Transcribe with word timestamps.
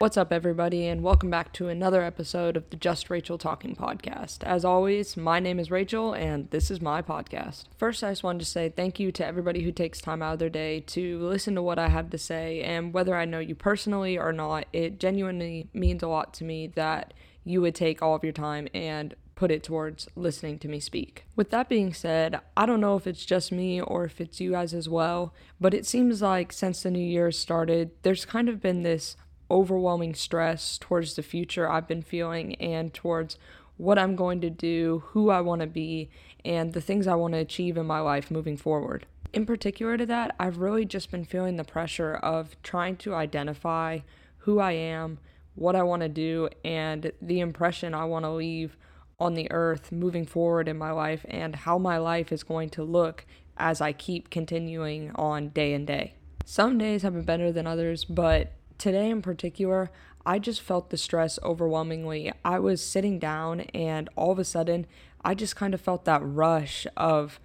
What's 0.00 0.16
up, 0.16 0.32
everybody, 0.32 0.86
and 0.86 1.02
welcome 1.02 1.28
back 1.28 1.52
to 1.54 1.66
another 1.66 2.04
episode 2.04 2.56
of 2.56 2.70
the 2.70 2.76
Just 2.76 3.10
Rachel 3.10 3.36
Talking 3.36 3.74
Podcast. 3.74 4.44
As 4.44 4.64
always, 4.64 5.16
my 5.16 5.40
name 5.40 5.58
is 5.58 5.72
Rachel, 5.72 6.12
and 6.12 6.48
this 6.52 6.70
is 6.70 6.80
my 6.80 7.02
podcast. 7.02 7.64
First, 7.76 8.04
I 8.04 8.12
just 8.12 8.22
wanted 8.22 8.38
to 8.38 8.44
say 8.44 8.68
thank 8.68 9.00
you 9.00 9.10
to 9.10 9.26
everybody 9.26 9.64
who 9.64 9.72
takes 9.72 10.00
time 10.00 10.22
out 10.22 10.34
of 10.34 10.38
their 10.38 10.50
day 10.50 10.78
to 10.78 11.18
listen 11.18 11.56
to 11.56 11.62
what 11.62 11.80
I 11.80 11.88
have 11.88 12.10
to 12.10 12.16
say, 12.16 12.62
and 12.62 12.94
whether 12.94 13.16
I 13.16 13.24
know 13.24 13.40
you 13.40 13.56
personally 13.56 14.16
or 14.16 14.32
not, 14.32 14.66
it 14.72 15.00
genuinely 15.00 15.68
means 15.74 16.04
a 16.04 16.08
lot 16.08 16.32
to 16.34 16.44
me 16.44 16.68
that 16.76 17.12
you 17.42 17.60
would 17.60 17.74
take 17.74 18.00
all 18.00 18.14
of 18.14 18.22
your 18.22 18.32
time 18.32 18.68
and 18.72 19.16
put 19.34 19.50
it 19.50 19.64
towards 19.64 20.06
listening 20.14 20.60
to 20.60 20.68
me 20.68 20.78
speak. 20.78 21.24
With 21.34 21.50
that 21.50 21.68
being 21.68 21.92
said, 21.92 22.40
I 22.56 22.66
don't 22.66 22.80
know 22.80 22.94
if 22.94 23.08
it's 23.08 23.26
just 23.26 23.50
me 23.50 23.80
or 23.80 24.04
if 24.04 24.20
it's 24.20 24.40
you 24.40 24.52
guys 24.52 24.74
as 24.74 24.88
well, 24.88 25.34
but 25.60 25.74
it 25.74 25.86
seems 25.86 26.22
like 26.22 26.52
since 26.52 26.84
the 26.84 26.90
new 26.92 27.00
year 27.00 27.32
started, 27.32 27.90
there's 28.02 28.24
kind 28.24 28.48
of 28.48 28.60
been 28.60 28.84
this 28.84 29.16
overwhelming 29.50 30.14
stress 30.14 30.78
towards 30.78 31.14
the 31.14 31.22
future 31.22 31.70
I've 31.70 31.88
been 31.88 32.02
feeling 32.02 32.54
and 32.56 32.92
towards 32.92 33.38
what 33.76 33.98
I'm 33.98 34.16
going 34.16 34.40
to 34.40 34.50
do, 34.50 35.04
who 35.08 35.30
I 35.30 35.40
want 35.40 35.60
to 35.60 35.66
be, 35.66 36.10
and 36.44 36.72
the 36.72 36.80
things 36.80 37.06
I 37.06 37.14
want 37.14 37.34
to 37.34 37.40
achieve 37.40 37.76
in 37.76 37.86
my 37.86 38.00
life 38.00 38.30
moving 38.30 38.56
forward. 38.56 39.06
In 39.32 39.46
particular 39.46 39.96
to 39.96 40.06
that, 40.06 40.34
I've 40.38 40.58
really 40.58 40.84
just 40.84 41.10
been 41.10 41.24
feeling 41.24 41.56
the 41.56 41.64
pressure 41.64 42.14
of 42.14 42.60
trying 42.62 42.96
to 42.98 43.14
identify 43.14 44.00
who 44.38 44.58
I 44.58 44.72
am, 44.72 45.18
what 45.54 45.76
I 45.76 45.82
want 45.82 46.02
to 46.02 46.08
do, 46.08 46.48
and 46.64 47.12
the 47.20 47.40
impression 47.40 47.94
I 47.94 48.04
want 48.04 48.24
to 48.24 48.30
leave 48.30 48.76
on 49.20 49.34
the 49.34 49.50
earth 49.50 49.92
moving 49.92 50.24
forward 50.24 50.68
in 50.68 50.78
my 50.78 50.90
life, 50.90 51.24
and 51.28 51.54
how 51.54 51.78
my 51.78 51.98
life 51.98 52.32
is 52.32 52.42
going 52.42 52.70
to 52.70 52.82
look 52.82 53.26
as 53.56 53.80
I 53.80 53.92
keep 53.92 54.30
continuing 54.30 55.10
on 55.14 55.48
day 55.50 55.72
and 55.72 55.86
day. 55.86 56.14
Some 56.44 56.78
days 56.78 57.02
have 57.02 57.12
been 57.12 57.24
better 57.24 57.52
than 57.52 57.66
others, 57.66 58.04
but 58.04 58.52
today 58.78 59.10
in 59.10 59.22
particular, 59.22 59.90
I 60.24 60.38
just 60.38 60.60
felt 60.60 60.90
the 60.90 60.96
stress 60.96 61.38
overwhelmingly. 61.42 62.32
I 62.44 62.58
was 62.58 62.84
sitting 62.84 63.18
down 63.18 63.60
and 63.74 64.08
all 64.16 64.32
of 64.32 64.38
a 64.38 64.44
sudden, 64.44 64.86
I 65.24 65.34
just 65.34 65.56
kind 65.56 65.74
of 65.74 65.80
felt 65.80 66.04
that 66.04 66.20
rush 66.22 66.86
of 66.96 67.40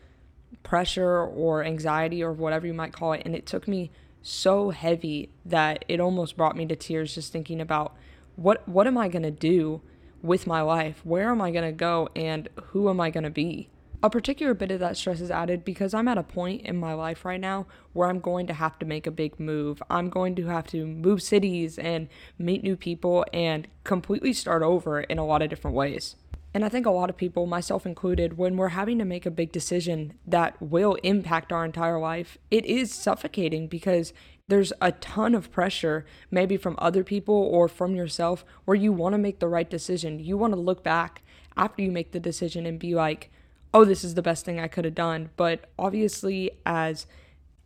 pressure 0.64 1.24
or 1.24 1.64
anxiety 1.64 2.24
or 2.24 2.32
whatever 2.32 2.68
you 2.68 2.74
might 2.74 2.94
call 2.94 3.14
it. 3.14 3.24
And 3.26 3.36
it 3.36 3.46
took 3.46 3.68
me 3.68 3.92
so 4.22 4.70
heavy 4.70 5.30
that 5.46 5.84
it 5.88 6.00
almost 6.00 6.38
brought 6.38 6.56
me 6.56 6.66
to 6.66 6.76
tears 6.76 7.16
just 7.16 7.32
thinking 7.32 7.60
about 7.60 7.96
what 8.36 8.68
what 8.68 8.88
am 8.88 8.98
I 8.98 9.10
going 9.10 9.24
to 9.24 9.32
do 9.32 9.82
with 10.22 10.48
my 10.48 10.62
life? 10.62 11.02
Where 11.04 11.30
am 11.30 11.42
I 11.42 11.52
going 11.52 11.66
to 11.66 11.72
go 11.72 12.10
and 12.16 12.48
who 12.68 12.90
am 12.90 13.00
I 13.00 13.10
going 13.10 13.26
to 13.26 13.30
be? 13.30 13.70
A 14.06 14.10
particular 14.10 14.54
bit 14.54 14.70
of 14.70 14.82
that 14.82 14.98
stress 14.98 15.22
is 15.22 15.32
added 15.32 15.64
because 15.64 15.94
I'm 15.94 16.10
at 16.10 16.18
a 16.18 16.24
point 16.24 16.64
in 16.64 16.76
my 16.76 16.94
life 16.94 17.24
right 17.24 17.40
now 17.40 17.68
where 17.94 18.10
I'm 18.10 18.20
going 18.20 18.48
to 18.48 18.54
have 18.54 18.78
to 18.80 18.86
make 18.86 19.08
a 19.08 19.12
big 19.12 19.40
move. 19.40 19.82
I'm 19.90 20.10
going 20.10 20.36
to 20.36 20.48
have 20.48 20.68
to 20.68 20.86
move 20.86 21.24
cities 21.24 21.80
and 21.80 22.10
meet 22.38 22.64
new 22.64 22.76
people 22.76 23.24
and 23.32 23.66
completely 23.86 24.34
start 24.34 24.62
over 24.62 25.00
in 25.00 25.20
a 25.20 25.26
lot 25.26 25.42
of 25.42 25.50
different 25.50 25.78
ways. 25.78 26.18
And 26.54 26.66
I 26.66 26.70
think 26.70 26.86
a 26.86 26.92
lot 26.92 27.10
of 27.10 27.16
people, 27.16 27.46
myself 27.46 27.86
included, 27.86 28.38
when 28.38 28.58
we're 28.58 28.70
having 28.70 29.00
to 29.00 29.06
make 29.06 29.26
a 29.26 29.32
big 29.32 29.54
decision 29.54 30.20
that 30.28 30.62
will 30.62 30.96
impact 30.96 31.54
our 31.54 31.64
entire 31.64 31.98
life, 31.98 32.38
it 32.52 32.66
is 32.66 32.94
suffocating 32.94 33.68
because 33.68 34.12
there's 34.50 34.74
a 34.82 34.92
ton 34.92 35.34
of 35.34 35.50
pressure, 35.50 36.06
maybe 36.30 36.58
from 36.58 36.76
other 36.78 37.06
people 37.06 37.36
or 37.36 37.70
from 37.70 37.96
yourself, 37.96 38.44
where 38.66 38.76
you 38.76 38.92
want 38.92 39.14
to 39.14 39.18
make 39.18 39.40
the 39.40 39.48
right 39.48 39.70
decision. 39.70 40.20
You 40.20 40.38
want 40.38 40.54
to 40.54 40.60
look 40.60 40.84
back 40.84 41.24
after 41.56 41.82
you 41.82 41.90
make 41.90 42.12
the 42.12 42.20
decision 42.20 42.66
and 42.66 42.78
be 42.78 42.94
like, 42.94 43.32
oh, 43.74 43.86
this 43.86 44.04
is 44.04 44.14
the 44.14 44.22
best 44.22 44.46
thing 44.46 44.60
I 44.60 44.68
could 44.68 44.86
have 44.86 44.96
done. 44.96 45.30
But 45.36 45.72
obviously, 45.80 46.52
as 46.66 47.08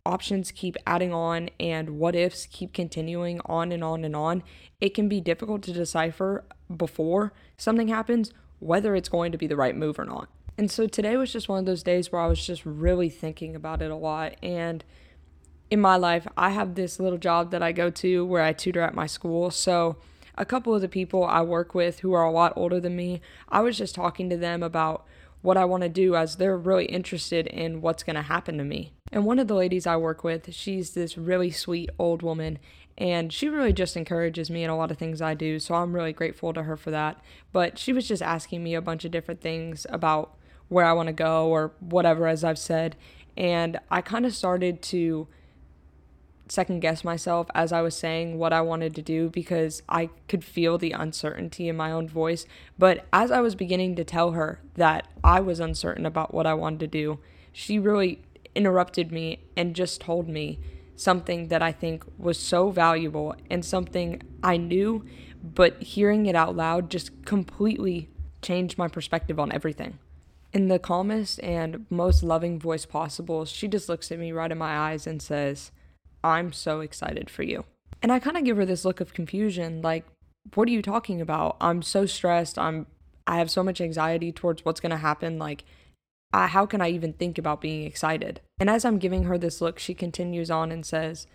options 0.06 0.50
keep 0.50 0.76
adding 0.86 1.12
on 1.12 1.50
and 1.60 1.98
what 1.98 2.16
ifs 2.16 2.46
keep 2.46 2.72
continuing 2.72 3.40
on 3.44 3.72
and 3.72 3.84
on 3.84 4.04
and 4.04 4.16
on, 4.16 4.42
it 4.80 4.94
can 4.94 5.08
be 5.08 5.20
difficult 5.20 5.62
to 5.62 5.72
decipher 5.72 6.44
before 6.74 7.32
something 7.56 7.88
happens 7.88 8.32
whether 8.60 8.96
it's 8.96 9.08
going 9.08 9.32
to 9.32 9.38
be 9.38 9.46
the 9.46 9.56
right 9.56 9.76
move 9.76 9.98
or 9.98 10.04
not. 10.04 10.28
And 10.56 10.70
so 10.70 10.86
today 10.86 11.16
was 11.16 11.32
just 11.32 11.48
one 11.48 11.60
of 11.60 11.66
those 11.66 11.82
days 11.82 12.10
where 12.10 12.20
I 12.20 12.26
was 12.26 12.44
just 12.44 12.66
really 12.66 13.08
thinking 13.08 13.54
about 13.54 13.80
it 13.80 13.90
a 13.90 13.96
lot. 13.96 14.34
And 14.42 14.84
in 15.70 15.80
my 15.80 15.96
life, 15.96 16.26
I 16.36 16.50
have 16.50 16.74
this 16.74 16.98
little 16.98 17.18
job 17.18 17.52
that 17.52 17.62
I 17.62 17.70
go 17.70 17.90
to 17.90 18.26
where 18.26 18.42
I 18.42 18.52
tutor 18.52 18.80
at 18.80 18.94
my 18.94 19.06
school. 19.06 19.50
So 19.50 19.98
a 20.36 20.44
couple 20.44 20.74
of 20.74 20.80
the 20.80 20.88
people 20.88 21.24
I 21.24 21.42
work 21.42 21.74
with 21.74 22.00
who 22.00 22.12
are 22.12 22.24
a 22.24 22.32
lot 22.32 22.52
older 22.56 22.80
than 22.80 22.96
me, 22.96 23.20
I 23.48 23.60
was 23.60 23.78
just 23.78 23.94
talking 23.94 24.28
to 24.30 24.36
them 24.36 24.62
about 24.62 25.06
what 25.42 25.56
I 25.56 25.64
want 25.64 25.82
to 25.82 25.88
do 25.88 26.16
as 26.16 26.36
they're 26.36 26.56
really 26.56 26.86
interested 26.86 27.46
in 27.46 27.80
what's 27.80 28.02
going 28.02 28.16
to 28.16 28.22
happen 28.22 28.58
to 28.58 28.64
me. 28.64 28.92
And 29.12 29.24
one 29.24 29.38
of 29.38 29.48
the 29.48 29.54
ladies 29.54 29.86
I 29.86 29.96
work 29.96 30.24
with, 30.24 30.52
she's 30.52 30.90
this 30.90 31.16
really 31.16 31.50
sweet 31.50 31.90
old 31.98 32.22
woman 32.22 32.58
and 32.98 33.32
she 33.32 33.48
really 33.48 33.72
just 33.72 33.96
encourages 33.96 34.50
me 34.50 34.64
in 34.64 34.70
a 34.70 34.76
lot 34.76 34.90
of 34.90 34.98
things 34.98 35.22
I 35.22 35.34
do. 35.34 35.60
So 35.60 35.76
I'm 35.76 35.94
really 35.94 36.12
grateful 36.12 36.52
to 36.52 36.64
her 36.64 36.76
for 36.76 36.90
that. 36.90 37.20
But 37.52 37.78
she 37.78 37.92
was 37.92 38.08
just 38.08 38.22
asking 38.22 38.64
me 38.64 38.74
a 38.74 38.82
bunch 38.82 39.04
of 39.04 39.12
different 39.12 39.40
things 39.40 39.86
about 39.88 40.36
where 40.66 40.84
I 40.84 40.92
want 40.92 41.06
to 41.06 41.12
go 41.12 41.48
or 41.48 41.72
whatever, 41.78 42.26
as 42.26 42.42
I've 42.42 42.58
said. 42.58 42.96
And 43.36 43.78
I 43.88 44.00
kind 44.00 44.26
of 44.26 44.34
started 44.34 44.82
to 44.82 45.28
second 46.50 46.80
guess 46.80 47.04
myself 47.04 47.48
as 47.54 47.72
I 47.72 47.80
was 47.80 47.96
saying 47.96 48.38
what 48.38 48.52
I 48.52 48.60
wanted 48.60 48.94
to 48.96 49.02
do 49.02 49.28
because 49.28 49.82
I 49.88 50.10
could 50.28 50.44
feel 50.44 50.78
the 50.78 50.92
uncertainty 50.92 51.68
in 51.68 51.76
my 51.76 51.92
own 51.92 52.08
voice. 52.08 52.46
But 52.78 53.06
as 53.12 53.30
I 53.30 53.40
was 53.40 53.54
beginning 53.54 53.96
to 53.96 54.04
tell 54.04 54.32
her 54.32 54.60
that 54.74 55.08
I 55.22 55.40
was 55.40 55.60
uncertain 55.60 56.06
about 56.06 56.32
what 56.32 56.46
I 56.46 56.54
wanted 56.54 56.80
to 56.80 56.86
do, 56.86 57.18
she 57.52 57.78
really 57.78 58.22
interrupted 58.54 59.12
me 59.12 59.44
and 59.56 59.74
just 59.74 60.00
told 60.00 60.28
me 60.28 60.58
something 60.96 61.48
that 61.48 61.62
I 61.62 61.72
think 61.72 62.04
was 62.18 62.38
so 62.38 62.70
valuable 62.70 63.34
and 63.50 63.64
something 63.64 64.20
I 64.42 64.56
knew, 64.56 65.04
but 65.42 65.80
hearing 65.82 66.26
it 66.26 66.34
out 66.34 66.56
loud 66.56 66.90
just 66.90 67.24
completely 67.24 68.08
changed 68.42 68.78
my 68.78 68.88
perspective 68.88 69.38
on 69.38 69.52
everything. 69.52 69.98
In 70.52 70.68
the 70.68 70.78
calmest 70.78 71.40
and 71.42 71.86
most 71.90 72.22
loving 72.22 72.58
voice 72.58 72.86
possible, 72.86 73.44
she 73.44 73.68
just 73.68 73.88
looks 73.88 74.10
at 74.10 74.18
me 74.18 74.32
right 74.32 74.50
in 74.50 74.58
my 74.58 74.76
eyes 74.76 75.06
and 75.06 75.20
says, 75.20 75.70
I'm 76.22 76.52
so 76.52 76.80
excited 76.80 77.30
for 77.30 77.42
you. 77.42 77.64
And 78.02 78.12
I 78.12 78.18
kind 78.18 78.36
of 78.36 78.44
give 78.44 78.56
her 78.56 78.66
this 78.66 78.84
look 78.84 79.00
of 79.00 79.14
confusion 79.14 79.82
like, 79.82 80.04
what 80.54 80.68
are 80.68 80.72
you 80.72 80.82
talking 80.82 81.20
about? 81.20 81.56
I'm 81.60 81.82
so 81.82 82.06
stressed. 82.06 82.58
I'm 82.58 82.86
I 83.26 83.36
have 83.38 83.50
so 83.50 83.62
much 83.62 83.80
anxiety 83.80 84.32
towards 84.32 84.64
what's 84.64 84.80
going 84.80 84.90
to 84.90 84.96
happen 84.96 85.38
like 85.38 85.64
I, 86.32 86.46
how 86.46 86.66
can 86.66 86.80
I 86.80 86.90
even 86.90 87.12
think 87.12 87.38
about 87.38 87.60
being 87.60 87.84
excited? 87.84 88.40
And 88.60 88.68
as 88.68 88.84
I'm 88.84 88.98
giving 88.98 89.24
her 89.24 89.38
this 89.38 89.60
look, 89.60 89.78
she 89.78 89.94
continues 89.94 90.50
on 90.50 90.70
and 90.70 90.84
says, 90.84 91.26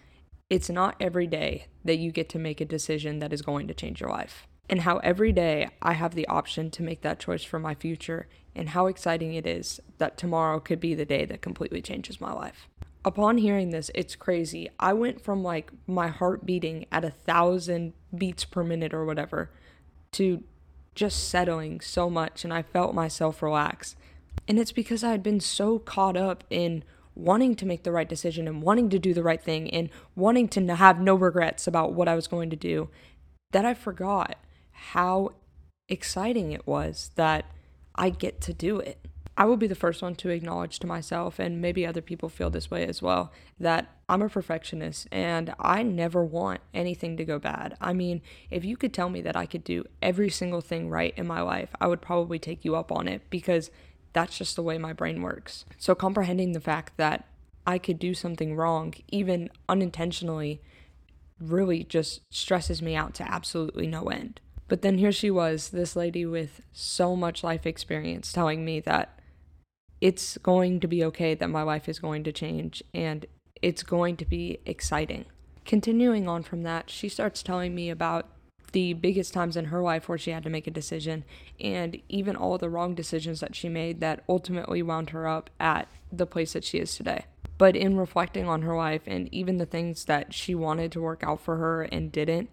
It's 0.49 0.69
not 0.69 0.95
every 0.99 1.27
day 1.27 1.67
that 1.83 1.97
you 1.97 2.11
get 2.11 2.29
to 2.29 2.39
make 2.39 2.61
a 2.61 2.65
decision 2.65 3.19
that 3.19 3.33
is 3.33 3.41
going 3.41 3.67
to 3.67 3.73
change 3.73 4.01
your 4.01 4.09
life. 4.09 4.47
And 4.69 4.81
how 4.81 4.97
every 4.97 5.31
day 5.31 5.69
I 5.81 5.93
have 5.93 6.15
the 6.15 6.27
option 6.27 6.71
to 6.71 6.83
make 6.83 7.01
that 7.01 7.19
choice 7.19 7.43
for 7.43 7.59
my 7.59 7.75
future, 7.75 8.27
and 8.55 8.69
how 8.69 8.87
exciting 8.87 9.33
it 9.33 9.45
is 9.45 9.79
that 9.97 10.17
tomorrow 10.17 10.59
could 10.59 10.79
be 10.79 10.93
the 10.95 11.05
day 11.05 11.25
that 11.25 11.41
completely 11.41 11.81
changes 11.81 12.21
my 12.21 12.31
life 12.31 12.69
upon 13.05 13.37
hearing 13.37 13.71
this, 13.71 13.91
it's 13.93 14.15
crazy. 14.15 14.69
I 14.79 14.93
went 14.93 15.21
from 15.21 15.43
like 15.43 15.71
my 15.87 16.07
heart 16.07 16.45
beating 16.45 16.85
at 16.91 17.05
a 17.05 17.09
thousand 17.09 17.93
beats 18.15 18.45
per 18.45 18.63
minute 18.63 18.93
or 18.93 19.05
whatever 19.05 19.49
to 20.13 20.43
just 20.95 21.29
settling 21.29 21.81
so 21.81 22.09
much, 22.09 22.43
and 22.43 22.53
I 22.53 22.61
felt 22.61 22.93
myself 22.93 23.41
relax. 23.41 23.95
And 24.47 24.59
it's 24.59 24.71
because 24.71 25.03
I 25.03 25.11
had 25.11 25.23
been 25.23 25.39
so 25.39 25.79
caught 25.79 26.17
up 26.17 26.43
in 26.49 26.83
wanting 27.15 27.55
to 27.55 27.65
make 27.65 27.83
the 27.83 27.91
right 27.91 28.09
decision 28.09 28.47
and 28.47 28.61
wanting 28.61 28.89
to 28.89 28.99
do 28.99 29.13
the 29.13 29.23
right 29.23 29.41
thing 29.41 29.69
and 29.69 29.89
wanting 30.15 30.47
to 30.49 30.75
have 30.75 30.99
no 30.99 31.15
regrets 31.15 31.67
about 31.67 31.93
what 31.93 32.07
I 32.07 32.15
was 32.15 32.27
going 32.27 32.49
to 32.49 32.55
do 32.55 32.89
that 33.51 33.65
I 33.65 33.73
forgot 33.73 34.37
how 34.71 35.29
exciting 35.87 36.51
it 36.51 36.65
was 36.65 37.11
that 37.15 37.45
I 37.95 38.09
get 38.09 38.41
to 38.41 38.53
do 38.53 38.79
it. 38.79 39.07
I 39.35 39.45
will 39.45 39.57
be 39.57 39.67
the 39.67 39.75
first 39.75 40.01
one 40.01 40.15
to 40.15 40.29
acknowledge 40.29 40.77
to 40.79 40.87
myself, 40.87 41.39
and 41.39 41.59
maybe 41.59 41.85
other 41.85 42.01
people 42.01 42.29
feel 42.29 42.51
this 42.51 42.69
way 42.69 42.85
as 42.85 43.01
well, 43.01 43.31
that 43.59 43.87
I'm 44.07 44.21
a 44.21 44.29
perfectionist 44.29 45.07
and 45.11 45.55
I 45.59 45.81
never 45.81 46.23
want 46.23 46.61
anything 46.73 47.17
to 47.17 47.25
go 47.25 47.39
bad. 47.39 47.75
I 47.81 47.93
mean, 47.93 48.21
if 48.51 48.63
you 48.63 48.77
could 48.77 48.93
tell 48.93 49.09
me 49.09 49.21
that 49.21 49.35
I 49.35 49.47
could 49.47 49.63
do 49.63 49.85
every 50.03 50.29
single 50.29 50.61
thing 50.61 50.89
right 50.89 51.13
in 51.17 51.25
my 51.25 51.41
life, 51.41 51.69
I 51.81 51.87
would 51.87 52.01
probably 52.01 52.37
take 52.37 52.63
you 52.63 52.75
up 52.75 52.91
on 52.91 53.07
it 53.07 53.23
because 53.31 53.71
that's 54.13 54.37
just 54.37 54.55
the 54.55 54.61
way 54.61 54.77
my 54.77 54.93
brain 54.93 55.23
works. 55.23 55.65
So, 55.79 55.95
comprehending 55.95 56.51
the 56.51 56.59
fact 56.59 56.97
that 56.97 57.27
I 57.65 57.79
could 57.79 57.97
do 57.97 58.13
something 58.13 58.55
wrong, 58.55 58.93
even 59.07 59.49
unintentionally, 59.67 60.61
really 61.39 61.83
just 61.83 62.21
stresses 62.29 62.83
me 62.83 62.95
out 62.95 63.15
to 63.15 63.29
absolutely 63.29 63.87
no 63.87 64.03
end. 64.03 64.39
But 64.67 64.83
then 64.83 64.99
here 64.99 65.11
she 65.11 65.31
was, 65.31 65.69
this 65.69 65.95
lady 65.95 66.25
with 66.25 66.61
so 66.71 67.15
much 67.15 67.43
life 67.43 67.65
experience, 67.65 68.31
telling 68.31 68.63
me 68.63 68.79
that 68.81 69.19
it's 70.03 70.37
going 70.39 70.81
to 70.81 70.87
be 70.87 71.01
okay 71.01 71.33
that 71.33 71.49
my 71.49 71.63
life 71.63 71.87
is 71.87 71.97
going 71.97 72.25
to 72.25 72.31
change 72.33 72.83
and 72.93 73.25
it's 73.61 73.83
going 73.83 74.17
to 74.17 74.25
be 74.25 74.59
exciting. 74.65 75.23
Continuing 75.63 76.27
on 76.27 76.43
from 76.43 76.63
that, 76.63 76.89
she 76.89 77.07
starts 77.07 77.41
telling 77.41 77.73
me 77.73 77.89
about 77.89 78.27
the 78.73 78.91
biggest 78.91 79.33
times 79.33 79.55
in 79.55 79.65
her 79.65 79.81
life 79.81 80.09
where 80.09 80.17
she 80.17 80.31
had 80.31 80.43
to 80.43 80.49
make 80.49 80.67
a 80.67 80.71
decision 80.71 81.23
and 81.57 82.01
even 82.09 82.35
all 82.35 82.57
the 82.57 82.69
wrong 82.69 82.93
decisions 82.93 83.39
that 83.39 83.55
she 83.55 83.69
made 83.69 84.01
that 84.01 84.25
ultimately 84.27 84.81
wound 84.81 85.11
her 85.11 85.25
up 85.25 85.49
at 85.57 85.87
the 86.11 86.25
place 86.25 86.51
that 86.51 86.65
she 86.65 86.79
is 86.79 86.93
today. 86.97 87.23
But 87.57 87.77
in 87.77 87.95
reflecting 87.95 88.45
on 88.45 88.63
her 88.63 88.75
life 88.75 89.03
and 89.07 89.33
even 89.33 89.57
the 89.57 89.65
things 89.65 90.03
that 90.03 90.33
she 90.33 90.53
wanted 90.53 90.91
to 90.91 91.01
work 91.01 91.23
out 91.23 91.39
for 91.39 91.55
her 91.55 91.83
and 91.83 92.11
didn't, 92.11 92.49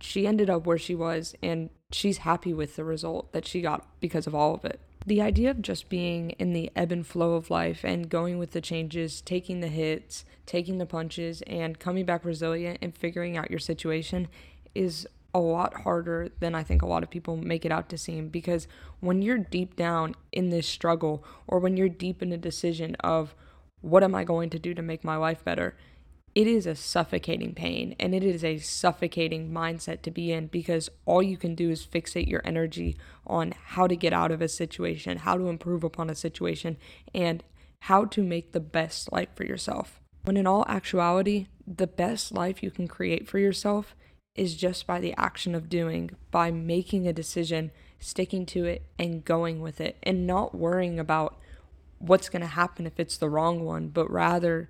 she 0.00 0.26
ended 0.26 0.48
up 0.48 0.64
where 0.64 0.78
she 0.78 0.94
was 0.94 1.34
and 1.42 1.68
she's 1.92 2.18
happy 2.18 2.54
with 2.54 2.76
the 2.76 2.84
result 2.84 3.34
that 3.34 3.46
she 3.46 3.60
got 3.60 3.86
because 4.00 4.26
of 4.26 4.34
all 4.34 4.54
of 4.54 4.64
it. 4.64 4.80
The 5.06 5.22
idea 5.22 5.52
of 5.52 5.62
just 5.62 5.88
being 5.88 6.30
in 6.30 6.52
the 6.52 6.72
ebb 6.74 6.90
and 6.90 7.06
flow 7.06 7.34
of 7.34 7.48
life 7.48 7.84
and 7.84 8.08
going 8.08 8.38
with 8.38 8.50
the 8.50 8.60
changes, 8.60 9.20
taking 9.20 9.60
the 9.60 9.68
hits, 9.68 10.24
taking 10.46 10.78
the 10.78 10.86
punches, 10.86 11.42
and 11.46 11.78
coming 11.78 12.04
back 12.04 12.24
resilient 12.24 12.78
and 12.82 12.92
figuring 12.92 13.36
out 13.36 13.48
your 13.48 13.60
situation 13.60 14.26
is 14.74 15.06
a 15.32 15.38
lot 15.38 15.82
harder 15.82 16.30
than 16.40 16.56
I 16.56 16.64
think 16.64 16.82
a 16.82 16.86
lot 16.86 17.04
of 17.04 17.10
people 17.10 17.36
make 17.36 17.64
it 17.64 17.70
out 17.70 17.88
to 17.90 17.98
seem. 17.98 18.30
Because 18.30 18.66
when 18.98 19.22
you're 19.22 19.38
deep 19.38 19.76
down 19.76 20.16
in 20.32 20.50
this 20.50 20.66
struggle 20.66 21.22
or 21.46 21.60
when 21.60 21.76
you're 21.76 21.88
deep 21.88 22.20
in 22.20 22.32
a 22.32 22.38
decision 22.38 22.96
of 22.96 23.32
what 23.82 24.02
am 24.02 24.14
I 24.14 24.24
going 24.24 24.50
to 24.50 24.58
do 24.58 24.74
to 24.74 24.82
make 24.82 25.04
my 25.04 25.16
life 25.16 25.44
better, 25.44 25.76
it 26.36 26.46
is 26.46 26.66
a 26.66 26.76
suffocating 26.76 27.54
pain 27.54 27.96
and 27.98 28.14
it 28.14 28.22
is 28.22 28.44
a 28.44 28.58
suffocating 28.58 29.50
mindset 29.50 30.02
to 30.02 30.10
be 30.10 30.30
in 30.30 30.48
because 30.48 30.90
all 31.06 31.22
you 31.22 31.38
can 31.38 31.54
do 31.54 31.70
is 31.70 31.86
fixate 31.86 32.28
your 32.28 32.42
energy 32.44 32.94
on 33.26 33.54
how 33.68 33.86
to 33.86 33.96
get 33.96 34.12
out 34.12 34.30
of 34.30 34.42
a 34.42 34.48
situation, 34.48 35.16
how 35.16 35.38
to 35.38 35.48
improve 35.48 35.82
upon 35.82 36.10
a 36.10 36.14
situation, 36.14 36.76
and 37.14 37.42
how 37.80 38.04
to 38.04 38.22
make 38.22 38.52
the 38.52 38.60
best 38.60 39.10
life 39.10 39.30
for 39.34 39.46
yourself. 39.46 39.98
When 40.24 40.36
in 40.36 40.46
all 40.46 40.66
actuality, 40.68 41.46
the 41.66 41.86
best 41.86 42.32
life 42.32 42.62
you 42.62 42.70
can 42.70 42.86
create 42.86 43.26
for 43.26 43.38
yourself 43.38 43.96
is 44.34 44.56
just 44.56 44.86
by 44.86 45.00
the 45.00 45.14
action 45.16 45.54
of 45.54 45.70
doing, 45.70 46.10
by 46.30 46.50
making 46.50 47.08
a 47.08 47.14
decision, 47.14 47.70
sticking 47.98 48.44
to 48.44 48.66
it, 48.66 48.82
and 48.98 49.24
going 49.24 49.62
with 49.62 49.80
it, 49.80 49.96
and 50.02 50.26
not 50.26 50.54
worrying 50.54 51.00
about 51.00 51.40
what's 51.98 52.28
going 52.28 52.42
to 52.42 52.46
happen 52.46 52.86
if 52.86 53.00
it's 53.00 53.16
the 53.16 53.30
wrong 53.30 53.64
one, 53.64 53.88
but 53.88 54.10
rather 54.10 54.68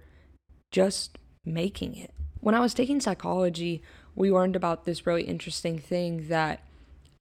just 0.70 1.18
making 1.46 1.96
it. 1.96 2.12
When 2.40 2.54
I 2.54 2.60
was 2.60 2.74
taking 2.74 3.00
psychology, 3.00 3.82
we 4.14 4.32
learned 4.32 4.56
about 4.56 4.84
this 4.84 5.06
really 5.06 5.22
interesting 5.22 5.78
thing 5.78 6.28
that 6.28 6.62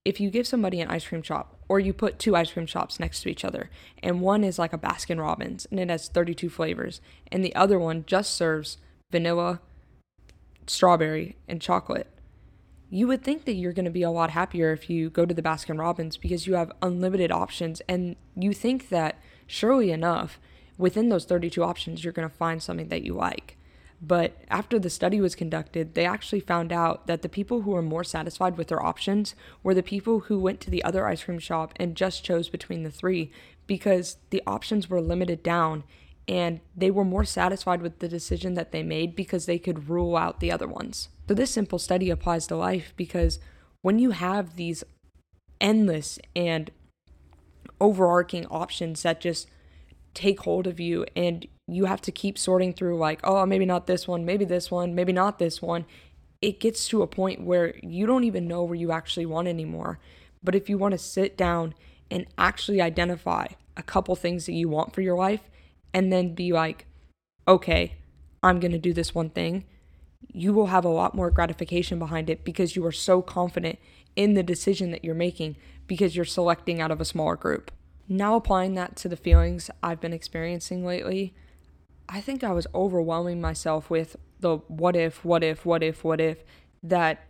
if 0.04 0.19
you 0.19 0.30
give 0.30 0.45
somebody 0.45 0.80
an 0.81 0.89
ice 0.89 1.07
cream 1.07 1.24
shop 1.24 1.57
or 1.68 1.80
you 1.80 1.92
put 1.92 2.19
two 2.19 2.36
ice 2.36 2.51
cream 2.51 2.68
shops 2.68 3.00
next 3.00 3.22
to 3.22 3.30
each 3.30 3.44
other 3.44 3.69
and 4.04 4.22
one 4.22 4.44
is 4.44 4.60
like 4.60 4.72
a 4.72 4.77
Baskin 4.77 5.19
Robbins 5.19 5.66
and 5.72 5.80
it 5.80 5.89
has 5.89 6.07
32 6.07 6.50
flavors 6.50 7.01
and 7.31 7.44
the 7.44 7.56
other 7.56 7.80
one 7.80 8.06
just 8.06 8.36
serves 8.36 8.77
vanilla, 9.12 9.60
strawberry 10.68 11.36
and 11.48 11.62
chocolate. 11.62 12.07
You 12.89 13.07
would 13.07 13.24
think 13.24 13.45
that 13.45 13.56
you're 13.56 13.74
going 13.74 13.86
to 13.86 13.92
be 13.92 14.04
a 14.04 14.12
lot 14.12 14.30
happier 14.30 14.71
if 14.71 14.89
you 14.89 15.10
go 15.10 15.25
to 15.25 15.33
the 15.33 15.42
Baskin 15.42 15.80
Robbins 15.80 16.18
because 16.18 16.45
you 16.45 16.54
have 16.54 16.71
unlimited 16.83 17.31
options 17.31 17.81
and 17.89 18.16
you 18.36 18.54
think 18.54 18.89
that 18.89 19.19
surely 19.48 19.92
enough 19.92 20.39
within 20.78 21.10
those 21.10 21.25
32 21.25 21.63
options 21.63 22.04
you're 22.04 22.13
going 22.13 22.30
to 22.30 22.36
find 22.36 22.62
something 22.62 22.89
that 22.89 23.04
you 23.04 23.13
like. 23.13 23.55
But 24.06 24.38
after 24.50 24.78
the 24.78 24.90
study 24.90 25.19
was 25.19 25.34
conducted, 25.34 25.96
they 25.96 26.06
actually 26.06 26.42
found 26.42 26.72
out 26.72 27.07
that 27.07 27.24
the 27.24 27.30
people 27.30 27.62
who 27.62 27.72
were 27.72 27.81
more 27.81 28.04
satisfied 28.04 28.56
with 28.56 28.68
their 28.68 28.84
options 28.84 29.34
were 29.63 29.74
the 29.74 29.81
people 29.81 30.22
who 30.22 30.40
went 30.40 30.62
to 30.62 30.69
the 30.69 30.84
other 30.84 31.07
ice 31.07 31.24
cream 31.24 31.40
shop 31.40 31.74
and 31.78 31.96
just 31.96 32.24
chose 32.24 32.48
between 32.48 32.84
the 32.84 32.92
three 32.92 33.31
because 33.66 34.18
the 34.30 34.44
options 34.46 34.90
were 34.90 35.02
limited 35.02 35.42
down 35.42 35.84
and 36.28 36.60
they 36.75 36.92
were 36.92 37.06
more 37.06 37.25
satisfied 37.25 37.81
with 37.81 37.98
the 37.98 38.07
decision 38.07 38.54
that 38.54 38.72
they 38.72 38.84
made 38.84 39.16
because 39.16 39.46
they 39.46 39.57
could 39.57 39.90
rule 39.90 40.16
out 40.16 40.40
the 40.40 40.52
other 40.52 40.68
ones. 40.68 41.10
So, 41.28 41.34
this 41.34 41.52
simple 41.52 41.80
study 41.80 42.12
applies 42.12 42.46
to 42.48 42.56
life 42.56 42.94
because 42.96 43.40
when 43.81 43.98
you 43.98 44.12
have 44.12 44.56
these 44.56 44.84
endless 45.60 46.19
and 46.36 46.69
overarching 47.80 48.46
options 48.48 49.02
that 49.02 49.22
just 49.22 49.50
take 50.13 50.42
hold 50.42 50.68
of 50.68 50.80
you 50.80 51.06
and 51.16 51.48
you 51.67 51.85
have 51.85 52.01
to 52.01 52.12
keep 52.12 52.38
sorting 52.38 52.73
through 52.73 52.97
like 52.97 53.19
oh 53.23 53.45
maybe 53.45 53.65
not 53.65 53.88
this 53.88 54.07
one 54.07 54.23
maybe 54.23 54.45
this 54.45 54.69
one 54.69 54.95
maybe 54.95 55.13
not 55.13 55.39
this 55.39 55.62
one. 55.62 55.85
It 56.41 56.59
gets 56.59 56.88
to 56.89 57.01
a 57.01 57.07
point 57.07 57.41
where 57.41 57.75
you 57.81 58.06
don't 58.06 58.23
even 58.23 58.47
know 58.47 58.63
where 58.63 58.75
you 58.75 58.91
actually 58.91 59.25
want 59.25 59.47
anymore. 59.47 60.00
But 60.44 60.53
if 60.53 60.69
you 60.69 60.77
want 60.77 60.91
to 60.91 60.97
sit 60.97 61.35
down 61.38 61.73
and 62.12 62.27
actually 62.38 62.81
identify 62.81 63.47
a 63.75 63.83
couple 63.83 64.15
things 64.15 64.45
that 64.45 64.53
you 64.53 64.69
want 64.69 64.94
for 64.94 65.01
your 65.01 65.17
life 65.17 65.50
and 65.94 66.12
then 66.12 66.33
be 66.33 66.51
like 66.51 66.85
okay 67.47 67.95
i'm 68.44 68.59
going 68.59 68.71
to 68.71 68.77
do 68.77 68.94
this 68.94 69.13
one 69.13 69.29
thing 69.29 69.65
you 70.33 70.53
will 70.53 70.68
have 70.68 70.85
a 70.85 70.89
lot 70.89 71.15
more 71.15 71.31
gratification 71.31 72.00
behind 72.00 72.29
it 72.29 72.44
because 72.44 72.75
you 72.75 72.85
are 72.85 72.91
so 72.91 73.21
confident 73.21 73.79
in 74.15 74.33
the 74.33 74.44
decision 74.44 74.91
that 74.91 75.03
you're 75.03 75.15
making 75.15 75.56
because 75.88 76.15
you're 76.15 76.25
selecting 76.25 76.81
out 76.81 76.91
of 76.91 77.00
a 77.00 77.06
smaller 77.06 77.35
group. 77.35 77.71
Now, 78.07 78.35
applying 78.35 78.75
that 78.75 78.95
to 78.97 79.09
the 79.09 79.15
feelings 79.15 79.69
I've 79.81 80.01
been 80.01 80.13
experiencing 80.13 80.85
lately, 80.85 81.33
I 82.07 82.22
think 82.22 82.44
I 82.44 82.52
was 82.52 82.68
overwhelming 82.74 83.42
myself 83.42 83.90
with 83.90 84.16
the 84.40 84.57
what 84.68 84.96
if, 84.96 85.25
what 85.25 85.44
if, 85.44 85.66
what 85.66 85.84
if, 85.84 86.04
what 86.04 86.22
if, 86.22 86.44
that 86.84 87.25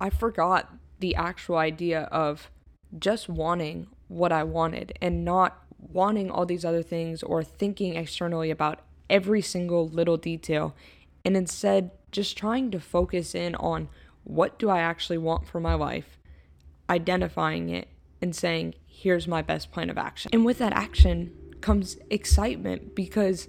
I 0.00 0.10
forgot 0.10 0.72
the 0.98 1.14
actual 1.14 1.56
idea 1.56 2.02
of 2.04 2.50
just 2.98 3.28
wanting 3.28 3.86
what 4.08 4.32
I 4.32 4.44
wanted 4.44 4.92
and 5.00 5.24
not 5.24 5.62
wanting 5.78 6.30
all 6.30 6.46
these 6.46 6.64
other 6.64 6.82
things 6.82 7.22
or 7.22 7.42
thinking 7.42 7.96
externally 7.96 8.50
about 8.50 8.80
every 9.08 9.42
single 9.42 9.88
little 9.88 10.16
detail 10.16 10.74
and 11.24 11.36
instead 11.36 11.90
just 12.10 12.36
trying 12.36 12.70
to 12.70 12.80
focus 12.80 13.34
in 13.34 13.54
on 13.56 13.88
what 14.24 14.58
do 14.58 14.68
I 14.68 14.80
actually 14.80 15.18
want 15.18 15.48
for 15.48 15.60
my 15.60 15.74
life, 15.74 16.18
identifying 16.88 17.70
it 17.70 17.88
and 18.20 18.36
saying, 18.36 18.74
here's 18.86 19.26
my 19.26 19.42
best 19.42 19.72
plan 19.72 19.90
of 19.90 19.98
action. 19.98 20.30
And 20.32 20.44
with 20.44 20.58
that 20.58 20.72
action 20.72 21.32
comes 21.60 21.96
excitement 22.10 22.94
because 22.94 23.48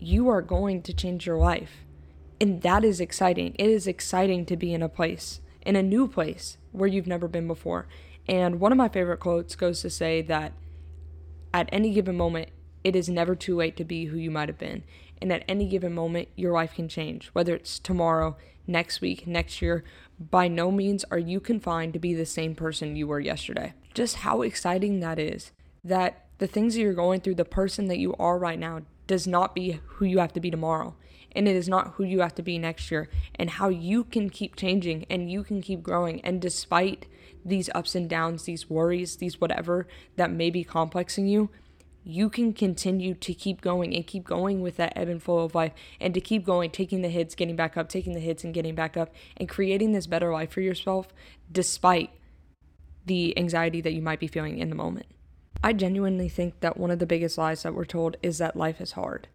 you 0.00 0.28
are 0.28 0.42
going 0.42 0.82
to 0.82 0.92
change 0.92 1.26
your 1.26 1.38
life. 1.38 1.84
And 2.40 2.62
that 2.62 2.84
is 2.84 3.00
exciting. 3.00 3.54
It 3.58 3.68
is 3.68 3.86
exciting 3.86 4.46
to 4.46 4.56
be 4.56 4.72
in 4.72 4.82
a 4.82 4.88
place, 4.88 5.40
in 5.64 5.76
a 5.76 5.82
new 5.82 6.08
place 6.08 6.56
where 6.72 6.88
you've 6.88 7.06
never 7.06 7.28
been 7.28 7.46
before. 7.46 7.86
And 8.26 8.60
one 8.60 8.72
of 8.72 8.78
my 8.78 8.88
favorite 8.88 9.20
quotes 9.20 9.54
goes 9.54 9.82
to 9.82 9.90
say 9.90 10.22
that 10.22 10.52
at 11.52 11.68
any 11.72 11.92
given 11.92 12.16
moment, 12.16 12.48
it 12.82 12.96
is 12.96 13.08
never 13.08 13.34
too 13.34 13.56
late 13.56 13.76
to 13.76 13.84
be 13.84 14.06
who 14.06 14.16
you 14.16 14.30
might 14.30 14.48
have 14.48 14.58
been. 14.58 14.84
And 15.20 15.32
at 15.32 15.44
any 15.46 15.66
given 15.68 15.94
moment, 15.94 16.28
your 16.34 16.52
life 16.52 16.74
can 16.74 16.88
change, 16.88 17.28
whether 17.28 17.54
it's 17.54 17.78
tomorrow, 17.78 18.38
next 18.66 19.02
week, 19.02 19.26
next 19.26 19.60
year. 19.60 19.84
By 20.18 20.48
no 20.48 20.70
means 20.70 21.04
are 21.10 21.18
you 21.18 21.40
confined 21.40 21.92
to 21.92 21.98
be 21.98 22.14
the 22.14 22.24
same 22.24 22.54
person 22.54 22.96
you 22.96 23.06
were 23.06 23.20
yesterday 23.20 23.74
just 23.94 24.16
how 24.16 24.42
exciting 24.42 25.00
that 25.00 25.18
is 25.18 25.52
that 25.84 26.26
the 26.38 26.46
things 26.46 26.74
that 26.74 26.80
you're 26.80 26.94
going 26.94 27.20
through, 27.20 27.34
the 27.34 27.44
person 27.44 27.88
that 27.88 27.98
you 27.98 28.14
are 28.18 28.38
right 28.38 28.58
now, 28.58 28.80
does 29.10 29.26
not 29.26 29.56
be 29.56 29.80
who 29.86 30.04
you 30.04 30.20
have 30.20 30.32
to 30.32 30.38
be 30.38 30.52
tomorrow. 30.52 30.94
And 31.32 31.48
it 31.48 31.56
is 31.56 31.68
not 31.68 31.94
who 31.94 32.04
you 32.04 32.20
have 32.20 32.36
to 32.36 32.44
be 32.44 32.58
next 32.58 32.92
year. 32.92 33.08
And 33.34 33.50
how 33.50 33.68
you 33.68 34.04
can 34.04 34.30
keep 34.30 34.54
changing 34.54 35.04
and 35.10 35.28
you 35.28 35.42
can 35.42 35.60
keep 35.60 35.82
growing. 35.82 36.20
And 36.20 36.40
despite 36.40 37.06
these 37.44 37.68
ups 37.74 37.96
and 37.96 38.08
downs, 38.08 38.44
these 38.44 38.70
worries, 38.70 39.16
these 39.16 39.40
whatever 39.40 39.88
that 40.14 40.30
may 40.30 40.48
be 40.48 40.62
complexing 40.62 41.26
you, 41.26 41.50
you 42.04 42.30
can 42.30 42.52
continue 42.52 43.14
to 43.14 43.34
keep 43.34 43.60
going 43.60 43.96
and 43.96 44.06
keep 44.06 44.22
going 44.22 44.60
with 44.60 44.76
that 44.76 44.92
ebb 44.94 45.08
and 45.08 45.20
flow 45.20 45.40
of 45.40 45.56
life 45.56 45.72
and 46.00 46.14
to 46.14 46.20
keep 46.20 46.44
going, 46.44 46.70
taking 46.70 47.02
the 47.02 47.08
hits, 47.08 47.34
getting 47.34 47.56
back 47.56 47.76
up, 47.76 47.88
taking 47.88 48.12
the 48.12 48.20
hits 48.20 48.44
and 48.44 48.54
getting 48.54 48.76
back 48.76 48.96
up, 48.96 49.12
and 49.36 49.48
creating 49.48 49.90
this 49.90 50.06
better 50.06 50.32
life 50.32 50.52
for 50.52 50.60
yourself 50.60 51.08
despite 51.50 52.10
the 53.06 53.36
anxiety 53.36 53.80
that 53.80 53.92
you 53.92 54.02
might 54.02 54.20
be 54.20 54.28
feeling 54.28 54.58
in 54.58 54.68
the 54.68 54.76
moment. 54.76 55.06
I 55.62 55.72
genuinely 55.72 56.28
think 56.28 56.60
that 56.60 56.78
one 56.78 56.90
of 56.90 56.98
the 56.98 57.06
biggest 57.06 57.36
lies 57.36 57.62
that 57.62 57.74
we're 57.74 57.84
told 57.84 58.16
is 58.22 58.38
that 58.38 58.56
life 58.56 58.80
is 58.80 58.92
hard. 58.92 59.28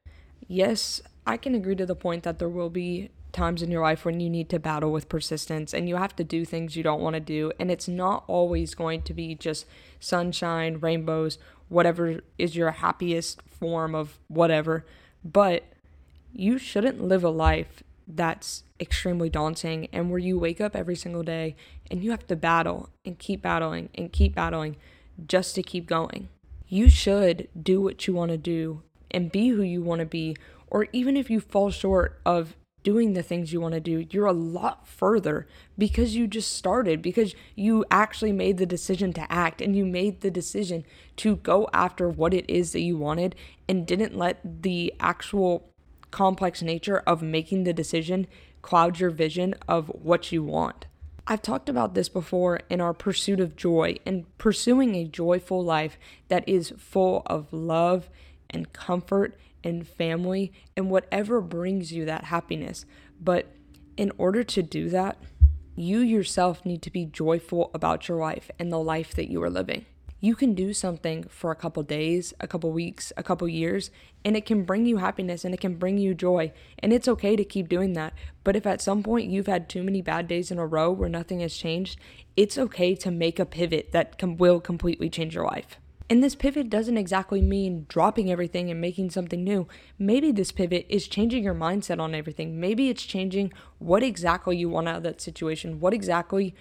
Yes, 0.47 1.01
I 1.25 1.37
can 1.37 1.55
agree 1.55 1.75
to 1.75 1.85
the 1.85 1.95
point 1.95 2.23
that 2.23 2.39
there 2.39 2.49
will 2.49 2.69
be 2.69 3.09
times 3.31 3.61
in 3.61 3.69
your 3.69 3.81
life 3.81 4.05
when 4.05 4.19
you 4.19 4.29
need 4.29 4.49
to 4.49 4.59
battle 4.59 4.91
with 4.91 5.09
persistence 5.09 5.73
and 5.73 5.89
you 5.89 5.97
have 5.97 6.15
to 6.15 6.23
do 6.23 6.45
things 6.45 6.75
you 6.75 6.83
don't 6.83 7.01
want 7.01 7.15
to 7.15 7.19
do. 7.19 7.51
And 7.59 7.69
it's 7.69 7.87
not 7.87 8.23
always 8.27 8.73
going 8.73 9.01
to 9.03 9.13
be 9.13 9.35
just 9.35 9.65
sunshine, 9.99 10.79
rainbows, 10.79 11.37
whatever 11.67 12.21
is 12.37 12.55
your 12.55 12.71
happiest 12.71 13.41
form 13.43 13.93
of 13.93 14.17
whatever. 14.27 14.85
But 15.23 15.63
you 16.33 16.57
shouldn't 16.57 17.01
live 17.01 17.23
a 17.23 17.29
life 17.29 17.83
that's 18.07 18.63
extremely 18.79 19.29
daunting 19.29 19.87
and 19.91 20.09
where 20.09 20.19
you 20.19 20.37
wake 20.37 20.61
up 20.61 20.75
every 20.75 20.95
single 20.95 21.23
day 21.23 21.55
and 21.89 22.03
you 22.03 22.11
have 22.11 22.27
to 22.27 22.35
battle 22.35 22.89
and 23.03 23.17
keep 23.17 23.41
battling 23.41 23.89
and 23.95 24.11
keep 24.11 24.35
battling 24.35 24.75
just 25.27 25.55
to 25.55 25.63
keep 25.63 25.85
going. 25.87 26.29
You 26.67 26.89
should 26.89 27.47
do 27.61 27.81
what 27.81 28.07
you 28.07 28.13
want 28.13 28.31
to 28.31 28.37
do 28.37 28.83
and 29.11 29.31
be 29.31 29.49
who 29.49 29.61
you 29.61 29.81
want 29.81 29.99
to 29.99 30.05
be, 30.05 30.35
or 30.67 30.87
even 30.91 31.15
if 31.15 31.29
you 31.29 31.39
fall 31.39 31.71
short 31.71 32.19
of 32.25 32.55
doing 32.83 33.13
the 33.13 33.23
things 33.23 33.51
you 33.51 33.59
want 33.59 33.73
to 33.73 33.79
do, 33.79 34.05
you're 34.11 34.27
a 34.27 34.33
lot 34.33 34.87
further 34.87 35.47
because 35.75 36.15
you 36.15 36.27
just 36.27 36.53
started, 36.53 37.01
because 37.01 37.33
you 37.55 37.83
actually 37.89 38.31
made 38.31 38.57
the 38.57 38.65
decision 38.65 39.11
to 39.11 39.31
act 39.31 39.59
and 39.59 39.75
you 39.75 39.83
made 39.83 40.21
the 40.21 40.29
decision 40.29 40.85
to 41.15 41.35
go 41.37 41.67
after 41.73 42.07
what 42.07 42.33
it 42.33 42.47
is 42.47 42.73
that 42.73 42.81
you 42.81 42.95
wanted 42.95 43.35
and 43.67 43.87
didn't 43.87 44.15
let 44.15 44.61
the 44.61 44.93
actual 44.99 45.67
complex 46.11 46.61
nature 46.61 46.99
of 47.07 47.23
making 47.23 47.63
the 47.63 47.73
decision 47.73 48.27
cloud 48.61 48.99
your 48.99 49.09
vision 49.09 49.55
of 49.67 49.87
what 49.87 50.31
you 50.31 50.43
want. 50.43 50.85
I've 51.27 51.41
talked 51.41 51.69
about 51.69 51.95
this 51.95 52.07
before 52.07 52.61
in 52.69 52.81
our 52.81 52.93
pursuit 52.93 53.39
of 53.39 53.55
joy 53.55 53.97
and 54.05 54.25
pursuing 54.37 54.95
a 54.95 55.05
joyful 55.05 55.63
life 55.63 55.97
that 56.27 56.47
is 56.47 56.73
full 56.77 57.23
of 57.25 57.51
love 57.51 58.09
and 58.49 58.71
comfort 58.73 59.37
and 59.63 59.87
family 59.87 60.53
and 60.77 60.91
whatever 60.91 61.41
brings 61.41 61.91
you 61.91 62.05
that 62.05 62.25
happiness. 62.25 62.85
But 63.19 63.47
in 63.97 64.11
order 64.17 64.43
to 64.43 64.61
do 64.61 64.89
that, 64.89 65.17
You 65.77 65.99
yourself 65.99 66.65
need 66.65 66.81
to 66.83 66.89
be 66.89 67.05
joyful 67.05 67.69
about 67.73 68.07
your 68.07 68.17
life 68.17 68.49
and 68.57 68.71
the 68.71 68.79
life 68.79 69.13
that 69.15 69.29
you 69.29 69.43
are 69.43 69.49
living. 69.49 69.85
You 70.25 70.33
can 70.33 70.55
do 70.55 70.73
something 70.73 71.25
for 71.25 71.51
a 71.51 71.55
couple 71.55 71.83
days, 71.83 72.33
a 72.39 72.47
couple 72.47 72.71
weeks, 72.71 73.13
a 73.15 73.21
couple 73.21 73.47
years, 73.47 73.91
and 74.23 74.35
it 74.35 74.43
can 74.43 74.63
bring 74.63 74.87
you 74.87 74.97
happiness 74.97 75.45
and 75.45 75.53
it 75.53 75.61
can 75.61 75.75
bring 75.75 75.99
you 75.99 76.15
joy. 76.15 76.51
And 76.79 76.91
it's 76.91 77.07
okay 77.07 77.35
to 77.35 77.45
keep 77.45 77.69
doing 77.69 77.93
that. 77.93 78.11
But 78.43 78.55
if 78.55 78.65
at 78.65 78.81
some 78.81 79.03
point 79.03 79.29
you've 79.29 79.45
had 79.45 79.69
too 79.69 79.83
many 79.83 80.01
bad 80.01 80.27
days 80.27 80.49
in 80.49 80.57
a 80.57 80.65
row 80.65 80.91
where 80.91 81.09
nothing 81.09 81.41
has 81.41 81.55
changed, 81.55 81.99
it's 82.35 82.57
okay 82.57 82.95
to 82.95 83.11
make 83.11 83.37
a 83.37 83.45
pivot 83.45 83.91
that 83.91 84.17
com- 84.17 84.37
will 84.37 84.59
completely 84.59 85.11
change 85.11 85.35
your 85.35 85.45
life. 85.45 85.77
And 86.09 86.23
this 86.23 86.33
pivot 86.33 86.71
doesn't 86.71 86.97
exactly 86.97 87.43
mean 87.43 87.85
dropping 87.87 88.31
everything 88.31 88.71
and 88.71 88.81
making 88.81 89.11
something 89.11 89.43
new. 89.43 89.67
Maybe 89.99 90.31
this 90.31 90.51
pivot 90.51 90.87
is 90.89 91.07
changing 91.07 91.43
your 91.43 91.53
mindset 91.53 91.99
on 91.99 92.15
everything. 92.15 92.59
Maybe 92.59 92.89
it's 92.89 93.03
changing 93.03 93.53
what 93.77 94.01
exactly 94.01 94.57
you 94.57 94.69
want 94.69 94.87
out 94.87 94.97
of 94.97 95.03
that 95.03 95.21
situation, 95.21 95.79
what 95.79 95.93
exactly 95.93 96.55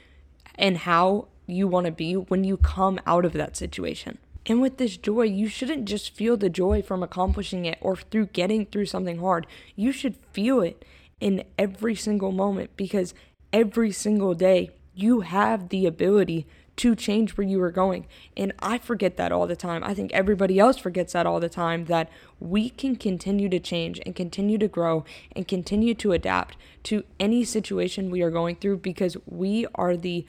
and 0.57 0.77
how 0.77 1.29
you 1.47 1.69
want 1.69 1.87
to 1.87 1.93
be 1.93 2.15
when 2.15 2.45
you 2.45 2.57
come 2.57 3.01
out 3.07 3.25
of 3.25 3.33
that 3.35 3.57
situation. 3.57 4.19
And 4.47 4.61
with 4.61 4.77
this 4.77 4.97
joy, 4.97 5.23
you 5.23 5.49
shouldn't 5.49 5.87
just 5.87 6.15
feel 6.15 6.37
the 6.37 6.51
joy 6.51 6.83
from 6.83 7.03
accomplishing 7.03 7.65
it 7.65 7.79
or 7.81 7.97
through 7.97 8.27
getting 8.27 8.67
through 8.67 8.87
something 8.87 9.19
hard. 9.19 9.47
You 9.75 9.91
should 9.91 10.17
feel 10.33 10.61
it 10.61 10.85
in 11.21 11.45
every 11.59 11.95
single 11.95 12.33
moment 12.33 12.71
because 12.77 13.15
every 13.53 13.91
single 13.91 14.35
day 14.35 14.71
you 14.95 15.21
have 15.21 15.71
the 15.71 15.87
ability 15.87 16.47
to 16.77 16.95
change 16.95 17.37
where 17.37 17.47
you 17.47 17.63
are 17.63 17.71
going. 17.71 18.07
And 18.37 18.53
I 18.59 18.79
forget 18.79 19.17
that 19.17 19.33
all 19.33 19.47
the 19.47 19.57
time. 19.57 19.85
I 19.85 19.95
think 19.95 20.13
everybody 20.13 20.59
else 20.59 20.77
forgets 20.77 21.13
that 21.13 21.27
all 21.27 21.41
the 21.41 21.49
time 21.49 21.85
that 21.85 22.11
we 22.41 22.69
can 22.69 22.97
continue 22.97 23.49
to 23.49 23.61
change 23.61 24.01
and 24.05 24.15
continue 24.15 24.59
to 24.59 24.69
grow 24.69 25.05
and 25.37 25.47
continue 25.47 25.95
to 25.95 26.13
adapt 26.13 26.57
to 26.85 27.05
any 27.21 27.45
situation 27.45 28.11
we 28.11 28.23
are 28.23 28.31
going 28.31 28.57
through 28.57 28.79
because 28.79 29.17
we 29.27 29.67
are 29.77 29.97
the 29.97 30.27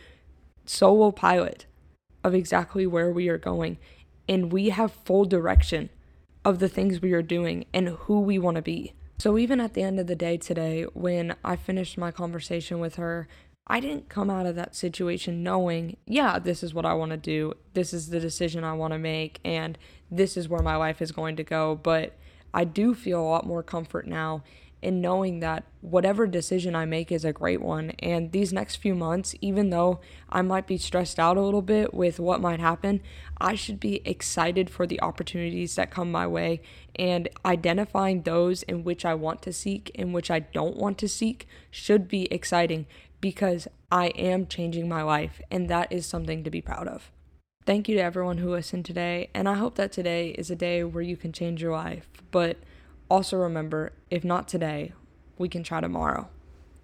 solo 0.66 1.12
pilot 1.12 1.66
of 2.24 2.34
exactly 2.34 2.88
where 2.88 3.12
we 3.12 3.30
are 3.30 3.38
going. 3.38 3.78
And 4.28 4.52
we 4.52 4.70
have 4.70 4.92
full 4.92 5.26
direction 5.26 5.90
of 6.44 6.60
the 6.60 6.70
things 6.70 7.02
we 7.02 7.14
are 7.14 7.22
doing 7.22 7.66
and 7.74 7.90
who 7.90 8.20
we 8.20 8.40
want 8.40 8.56
to 8.56 8.62
be. 8.62 8.94
So, 9.18 9.38
even 9.38 9.62
at 9.62 9.74
the 9.74 9.84
end 9.84 10.00
of 10.00 10.08
the 10.08 10.16
day 10.16 10.38
today, 10.38 10.84
when 10.94 11.36
I 11.44 11.56
finished 11.56 11.98
my 11.98 12.12
conversation 12.12 12.80
with 12.80 12.96
her, 12.96 13.28
I 13.68 13.80
didn't 13.80 14.10
come 14.10 14.30
out 14.30 14.46
of 14.46 14.56
that 14.56 14.76
situation 14.76 15.42
knowing, 15.42 15.98
yeah, 16.06 16.38
this 16.38 16.62
is 16.62 16.74
what 16.74 16.86
I 16.86 16.94
want 16.94 17.12
to 17.12 17.18
do. 17.18 17.54
This 17.74 17.94
is 17.94 18.10
the 18.10 18.20
decision 18.20 18.64
I 18.64 18.74
want 18.74 18.94
to 18.94 19.00
make. 19.00 19.40
And 19.44 19.78
this 20.12 20.38
is 20.38 20.50
where 20.50 20.62
my 20.62 20.76
life 20.76 21.02
is 21.02 21.12
going 21.12 21.36
to 21.38 21.44
go. 21.44 21.76
But 21.76 22.16
I 22.54 22.64
do 22.64 22.94
feel 22.94 23.22
a 23.22 23.24
lot 23.24 23.48
more 23.48 23.64
comfort 23.64 24.06
now 24.08 24.44
in 24.86 25.02
knowing 25.02 25.40
that 25.40 25.64
whatever 25.82 26.28
decision 26.28 26.76
I 26.76 26.86
make 26.86 27.12
is 27.12 27.26
a 27.26 27.34
great 27.34 27.60
one. 27.60 27.90
And 27.98 28.32
these 28.32 28.54
next 28.54 28.76
few 28.76 28.94
months, 28.94 29.34
even 29.42 29.72
though 29.72 30.00
I 30.30 30.44
might 30.44 30.68
be 30.68 30.78
stressed 30.78 31.18
out 31.18 31.38
a 31.38 31.42
little 31.42 31.64
bit 31.64 31.92
with 31.92 32.20
what 32.20 32.40
might 32.40 32.60
happen, 32.60 33.02
I 33.40 33.56
should 33.56 33.80
be 33.80 34.00
excited 34.06 34.70
for 34.70 34.86
the 34.86 35.02
opportunities 35.02 35.74
that 35.74 35.90
come 35.90 36.12
my 36.12 36.28
way 36.28 36.62
and 36.96 37.28
identifying 37.44 38.22
those 38.22 38.62
in 38.62 38.84
which 38.84 39.06
I 39.06 39.16
want 39.16 39.42
to 39.42 39.54
seek 39.54 39.90
and 39.96 40.14
which 40.14 40.30
I 40.30 40.38
don't 40.38 40.78
want 40.78 41.00
to 41.00 41.10
seek 41.10 41.48
should 41.72 42.08
be 42.08 42.32
exciting 42.32 42.86
because 43.22 43.68
I 43.92 44.10
am 44.10 44.46
changing 44.46 44.88
my 44.88 45.02
life 45.02 45.42
and 45.50 45.68
that 45.68 45.92
is 45.92 46.06
something 46.06 46.44
to 46.44 46.52
be 46.52 46.62
proud 46.62 46.88
of. 46.88 47.12
Thank 47.66 47.90
you 47.90 47.96
to 47.96 48.04
everyone 48.04 48.38
who 48.38 48.52
listened 48.52 48.86
today, 48.86 49.32
and 49.34 49.50
I 49.50 49.56
hope 49.56 49.74
that 49.78 49.92
today 49.92 50.30
is 50.38 50.52
a 50.52 50.56
day 50.56 50.84
where 50.84 51.02
you 51.02 51.18
can 51.18 51.32
change 51.34 51.64
your 51.64 51.72
life. 51.72 52.08
But 52.30 52.58
also 53.10 53.38
remember, 53.38 53.94
if 54.10 54.24
not 54.24 54.48
today, 54.48 54.94
we 55.38 55.50
can 55.50 55.64
try 55.64 55.82
tomorrow. 55.82 56.30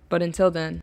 But 0.09 0.21
until 0.21 0.51
then, 0.51 0.81